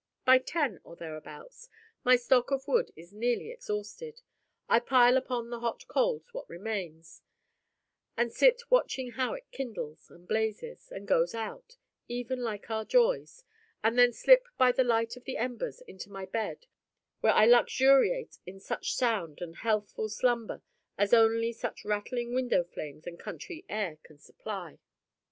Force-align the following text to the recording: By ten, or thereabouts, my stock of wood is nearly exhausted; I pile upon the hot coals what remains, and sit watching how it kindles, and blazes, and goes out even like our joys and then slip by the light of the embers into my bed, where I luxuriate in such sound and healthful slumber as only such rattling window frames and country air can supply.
By 0.25 0.39
ten, 0.39 0.79
or 0.83 0.95
thereabouts, 0.95 1.69
my 2.03 2.15
stock 2.15 2.49
of 2.49 2.67
wood 2.67 2.89
is 2.95 3.13
nearly 3.13 3.51
exhausted; 3.51 4.23
I 4.67 4.79
pile 4.79 5.15
upon 5.15 5.51
the 5.51 5.59
hot 5.59 5.87
coals 5.87 6.23
what 6.31 6.49
remains, 6.49 7.21
and 8.17 8.33
sit 8.33 8.63
watching 8.71 9.11
how 9.11 9.33
it 9.35 9.51
kindles, 9.51 10.09
and 10.09 10.27
blazes, 10.27 10.89
and 10.91 11.07
goes 11.07 11.35
out 11.35 11.77
even 12.07 12.41
like 12.41 12.71
our 12.71 12.83
joys 12.83 13.43
and 13.83 13.95
then 13.95 14.11
slip 14.11 14.47
by 14.57 14.71
the 14.71 14.83
light 14.83 15.17
of 15.17 15.25
the 15.25 15.37
embers 15.37 15.81
into 15.81 16.09
my 16.09 16.25
bed, 16.25 16.65
where 17.19 17.33
I 17.33 17.45
luxuriate 17.45 18.39
in 18.43 18.59
such 18.59 18.95
sound 18.95 19.39
and 19.39 19.57
healthful 19.57 20.09
slumber 20.09 20.63
as 20.97 21.13
only 21.13 21.53
such 21.53 21.85
rattling 21.85 22.33
window 22.33 22.63
frames 22.63 23.05
and 23.05 23.19
country 23.19 23.67
air 23.69 23.99
can 24.03 24.17
supply. 24.17 24.79